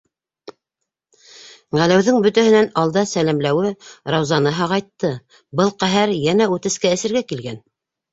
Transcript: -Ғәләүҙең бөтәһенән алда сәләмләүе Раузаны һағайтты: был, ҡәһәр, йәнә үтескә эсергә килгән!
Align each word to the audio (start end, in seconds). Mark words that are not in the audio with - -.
-Ғәләүҙең 1.79 2.15
бөтәһенән 2.23 2.69
алда 2.83 3.03
сәләмләүе 3.11 3.73
Раузаны 4.15 4.53
һағайтты: 4.61 5.13
был, 5.61 5.69
ҡәһәр, 5.85 6.15
йәнә 6.23 6.49
үтескә 6.57 6.93
эсергә 6.97 7.23
килгән! 7.33 7.61